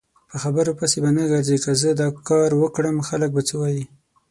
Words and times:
په 0.29 0.35
خبرو 0.43 0.77
پسې 0.79 0.97
به 1.03 1.09
نه 1.17 1.23
ګرځی 1.31 1.57
که 1.63 1.71
زه 1.81 1.89
داکاروکړم 2.01 2.97
خلک 3.07 3.29
به 3.35 3.41
څه 3.49 3.55
وایي؟ 3.61 3.83